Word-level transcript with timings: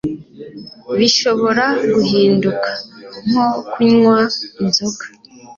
bishobora 0.97 1.65
guhinduka 1.93 2.69
nko 3.27 3.47
kunywa 3.71 4.17
inzoga 4.61 5.03